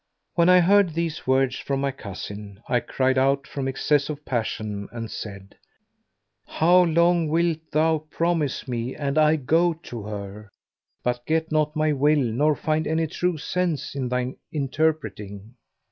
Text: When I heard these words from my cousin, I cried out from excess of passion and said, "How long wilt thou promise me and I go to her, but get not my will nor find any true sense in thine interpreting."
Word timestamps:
When 0.33 0.49
I 0.49 0.61
heard 0.61 0.95
these 0.95 1.27
words 1.27 1.57
from 1.59 1.79
my 1.79 1.91
cousin, 1.91 2.59
I 2.67 2.79
cried 2.79 3.19
out 3.19 3.45
from 3.45 3.67
excess 3.67 4.09
of 4.09 4.25
passion 4.25 4.89
and 4.91 5.11
said, 5.11 5.55
"How 6.47 6.85
long 6.85 7.27
wilt 7.27 7.59
thou 7.71 7.99
promise 8.09 8.67
me 8.67 8.95
and 8.95 9.15
I 9.19 9.35
go 9.35 9.75
to 9.75 10.01
her, 10.01 10.49
but 11.03 11.23
get 11.27 11.51
not 11.51 11.75
my 11.75 11.93
will 11.93 12.17
nor 12.17 12.55
find 12.55 12.87
any 12.87 13.05
true 13.05 13.37
sense 13.37 13.93
in 13.93 14.09
thine 14.09 14.37
interpreting." 14.51 15.53